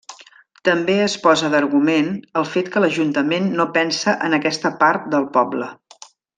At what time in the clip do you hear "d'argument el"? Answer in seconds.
1.55-2.49